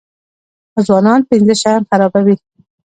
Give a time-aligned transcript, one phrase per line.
[0.87, 2.35] ځوانان پنځه شیان خرابوي.